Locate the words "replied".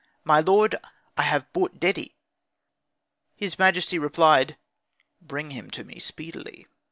3.99-4.57